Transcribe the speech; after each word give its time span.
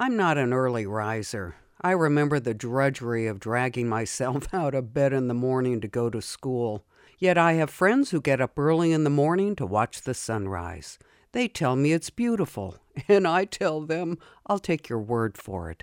I'm 0.00 0.16
not 0.16 0.38
an 0.38 0.52
early 0.52 0.86
riser. 0.86 1.56
I 1.80 1.90
remember 1.90 2.38
the 2.38 2.54
drudgery 2.54 3.26
of 3.26 3.40
dragging 3.40 3.88
myself 3.98 4.46
out 4.54 4.72
of 4.72 4.94
bed 4.94 5.12
in 5.12 5.26
the 5.26 5.34
morning 5.34 5.80
to 5.80 5.88
go 5.88 6.08
to 6.08 6.22
school. 6.22 6.84
Yet 7.18 7.36
I 7.36 7.54
have 7.54 7.68
friends 7.68 8.10
who 8.10 8.20
get 8.20 8.40
up 8.40 8.56
early 8.56 8.92
in 8.92 9.02
the 9.02 9.10
morning 9.10 9.56
to 9.56 9.66
watch 9.66 10.02
the 10.02 10.14
sunrise. 10.14 11.00
They 11.32 11.48
tell 11.48 11.74
me 11.74 11.92
it's 11.92 12.10
beautiful, 12.10 12.76
and 13.08 13.26
I 13.26 13.44
tell 13.44 13.80
them 13.80 14.18
I'll 14.46 14.60
take 14.60 14.88
your 14.88 15.00
word 15.00 15.36
for 15.36 15.68
it. 15.68 15.82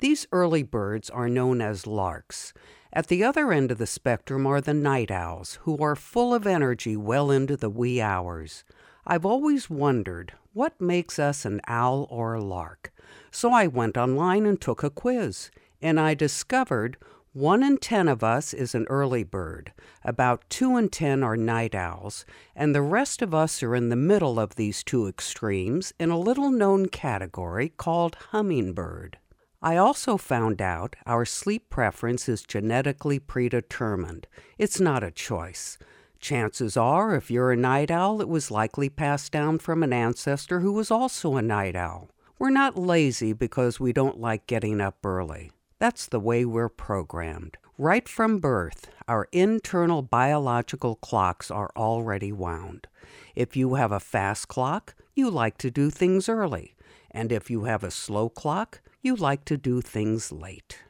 These 0.00 0.26
early 0.32 0.64
birds 0.64 1.08
are 1.08 1.28
known 1.28 1.60
as 1.60 1.86
larks. 1.86 2.52
At 2.92 3.06
the 3.06 3.22
other 3.22 3.52
end 3.52 3.70
of 3.70 3.78
the 3.78 3.86
spectrum 3.86 4.48
are 4.48 4.60
the 4.60 4.74
night 4.74 5.12
owls, 5.12 5.60
who 5.62 5.78
are 5.78 5.94
full 5.94 6.34
of 6.34 6.44
energy 6.44 6.96
well 6.96 7.30
into 7.30 7.56
the 7.56 7.70
wee 7.70 8.00
hours. 8.00 8.64
I've 9.06 9.24
always 9.24 9.70
wondered 9.70 10.32
what 10.52 10.80
makes 10.80 11.20
us 11.20 11.44
an 11.44 11.60
owl 11.68 12.08
or 12.10 12.34
a 12.34 12.42
lark. 12.42 12.90
So 13.34 13.50
I 13.50 13.66
went 13.66 13.96
online 13.96 14.46
and 14.46 14.60
took 14.60 14.84
a 14.84 14.90
quiz, 14.90 15.50
and 15.82 15.98
I 15.98 16.14
discovered 16.14 16.96
one 17.32 17.64
in 17.64 17.78
ten 17.78 18.06
of 18.06 18.22
us 18.22 18.54
is 18.54 18.76
an 18.76 18.86
early 18.88 19.24
bird, 19.24 19.72
about 20.04 20.48
two 20.48 20.76
in 20.76 20.88
ten 20.88 21.24
are 21.24 21.36
night 21.36 21.74
owls, 21.74 22.24
and 22.54 22.72
the 22.72 22.80
rest 22.80 23.22
of 23.22 23.34
us 23.34 23.60
are 23.60 23.74
in 23.74 23.88
the 23.88 23.96
middle 23.96 24.38
of 24.38 24.54
these 24.54 24.84
two 24.84 25.08
extremes 25.08 25.92
in 25.98 26.10
a 26.10 26.18
little 26.18 26.52
known 26.52 26.86
category 26.86 27.70
called 27.70 28.14
hummingbird. 28.30 29.18
I 29.60 29.78
also 29.78 30.16
found 30.16 30.62
out 30.62 30.94
our 31.04 31.24
sleep 31.24 31.68
preference 31.68 32.28
is 32.28 32.44
genetically 32.44 33.18
predetermined. 33.18 34.28
It's 34.58 34.78
not 34.78 35.02
a 35.02 35.10
choice. 35.10 35.76
Chances 36.20 36.76
are, 36.76 37.16
if 37.16 37.32
you're 37.32 37.50
a 37.50 37.56
night 37.56 37.90
owl, 37.90 38.20
it 38.20 38.28
was 38.28 38.52
likely 38.52 38.88
passed 38.88 39.32
down 39.32 39.58
from 39.58 39.82
an 39.82 39.92
ancestor 39.92 40.60
who 40.60 40.72
was 40.72 40.92
also 40.92 41.34
a 41.34 41.42
night 41.42 41.74
owl. 41.74 42.10
We're 42.36 42.50
not 42.50 42.76
lazy 42.76 43.32
because 43.32 43.78
we 43.78 43.92
don't 43.92 44.20
like 44.20 44.48
getting 44.48 44.80
up 44.80 45.04
early. 45.06 45.52
That's 45.78 46.06
the 46.06 46.18
way 46.18 46.44
we're 46.44 46.68
programmed. 46.68 47.56
Right 47.78 48.08
from 48.08 48.40
birth, 48.40 48.90
our 49.06 49.28
internal 49.30 50.02
biological 50.02 50.96
clocks 50.96 51.50
are 51.50 51.70
already 51.76 52.32
wound. 52.32 52.88
If 53.36 53.56
you 53.56 53.74
have 53.74 53.92
a 53.92 54.00
fast 54.00 54.48
clock, 54.48 54.94
you 55.14 55.30
like 55.30 55.58
to 55.58 55.70
do 55.70 55.90
things 55.90 56.28
early. 56.28 56.74
And 57.10 57.30
if 57.30 57.50
you 57.50 57.64
have 57.64 57.84
a 57.84 57.90
slow 57.90 58.28
clock, 58.28 58.80
you 59.00 59.14
like 59.14 59.44
to 59.44 59.56
do 59.56 59.80
things 59.80 60.32
late. 60.32 60.80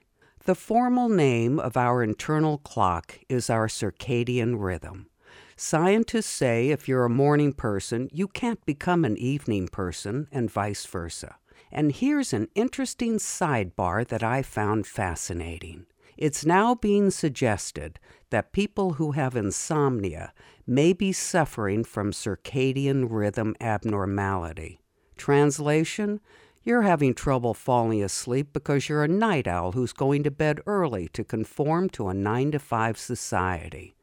The 0.45 0.55
formal 0.55 1.11
name 1.11 1.59
of 1.59 1.77
our 1.77 2.03
internal 2.03 2.57
clock 2.59 3.19
is 3.29 3.51
our 3.51 3.67
circadian 3.67 4.57
rhythm. 4.59 5.09
Scientists 5.57 6.27
say 6.27 6.71
if 6.71 6.89
you're 6.89 7.05
a 7.05 7.11
morning 7.11 7.53
person, 7.53 8.09
you 8.13 8.27
can't 8.27 8.65
become 8.67 9.05
an 9.05 9.17
evening 9.17 9.69
person, 9.69 10.27
and 10.33 10.51
vice 10.51 10.85
versa. 10.85 11.37
And 11.71 11.93
here's 11.93 12.33
an 12.33 12.49
interesting 12.55 13.19
sidebar 13.19 14.07
that 14.09 14.23
I 14.23 14.43
found 14.43 14.87
fascinating. 14.87 15.87
It's 16.17 16.45
now 16.45 16.75
being 16.75 17.11
suggested 17.11 17.99
that 18.31 18.53
people 18.53 18.95
who 18.95 19.13
have 19.13 19.37
insomnia 19.37 20.33
may 20.67 20.93
be 20.93 21.13
suffering 21.13 21.85
from 21.85 22.13
circadian 22.13 23.07
rhythm 23.11 23.55
abnormality. 23.61 24.81
Translation 25.17 26.21
You're 26.63 26.83
having 26.83 27.15
trouble 27.15 27.55
falling 27.55 28.03
asleep 28.03 28.53
because 28.53 28.89
you're 28.89 29.05
a 29.05 29.09
night 29.09 29.47
owl 29.47 29.73
who's 29.73 29.93
going 29.93 30.23
to 30.25 30.31
bed 30.31 30.61
early 30.67 31.09
to 31.09 31.23
conform 31.23 31.91
to 31.91 32.09
a 32.09 32.15
9 32.15 32.53
to 32.53 32.59
5 32.59 32.99
society. 32.99 33.95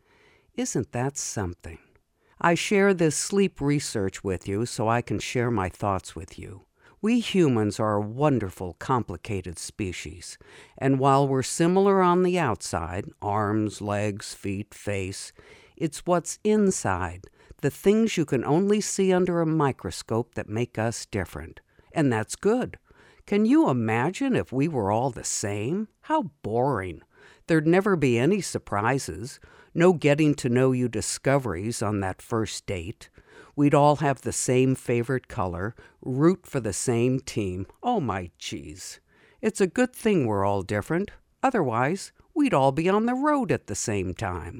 Isn't 0.56 0.92
that 0.92 1.18
something? 1.18 1.80
I 2.40 2.56
share 2.56 2.94
this 2.94 3.16
sleep 3.16 3.62
research 3.62 4.24
with 4.24 4.48
you 4.48 4.66
so 4.66 4.88
I 4.88 5.02
can 5.02 5.20
share 5.20 5.52
my 5.52 5.70
thoughts 5.70 6.16
with 6.16 6.38
you. 6.38 6.66
We 7.02 7.20
humans 7.20 7.80
are 7.80 7.96
a 7.96 8.02
wonderful, 8.02 8.74
complicated 8.74 9.58
species, 9.58 10.38
and 10.78 11.00
while 11.00 11.28
we're 11.28 11.44
similar 11.44 12.02
on 12.02 12.24
the 12.24 12.38
outside 12.38 13.10
arms, 13.22 13.82
legs, 13.82 14.34
feet, 14.34 14.74
face 14.74 15.32
it's 15.82 16.06
what's 16.06 16.38
inside, 16.44 17.26
the 17.64 17.72
things 17.72 18.16
you 18.16 18.24
can 18.24 18.46
only 18.46 18.82
see 18.82 19.12
under 19.12 19.42
a 19.42 19.48
microscope 19.48 20.36
that 20.36 20.48
make 20.48 20.78
us 20.78 21.08
different. 21.08 21.60
And 21.92 22.14
that's 22.14 22.36
good. 22.36 22.78
Can 23.26 23.46
you 23.46 23.68
imagine 23.68 24.36
if 24.36 24.52
we 24.52 24.68
were 24.68 24.92
all 24.92 25.10
the 25.10 25.24
same? 25.24 25.88
How 26.02 26.30
boring. 26.44 27.02
There'd 27.48 27.68
never 27.68 27.96
be 27.96 28.18
any 28.18 28.42
surprises, 28.42 29.40
no 29.74 29.94
getting 29.94 30.36
to 30.36 30.50
know 30.50 30.72
you 30.72 30.88
discoveries 30.88 31.82
on 31.82 32.00
that 32.02 32.22
first 32.22 32.66
date. 32.66 33.10
We'd 33.56 33.74
all 33.74 33.98
have 33.98 34.22
the 34.22 34.32
same 34.32 34.76
favorite 34.76 35.28
color, 35.28 35.76
root 36.02 36.46
for 36.46 36.60
the 36.60 36.74
same 36.74 37.20
team. 37.20 37.68
Oh 37.84 38.00
my 38.00 38.32
geez. 38.38 39.00
It's 39.42 39.62
a 39.62 39.68
good 39.68 39.94
thing 39.94 40.26
we're 40.26 40.46
all 40.46 40.62
different. 40.62 41.12
Otherwise, 41.44 42.12
we'd 42.34 42.54
all 42.54 42.72
be 42.72 42.88
on 42.88 43.06
the 43.06 43.16
road 43.16 43.52
at 43.52 43.68
the 43.68 43.76
same 43.76 44.14
time. 44.14 44.60